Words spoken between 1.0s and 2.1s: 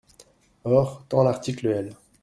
tant l’article L.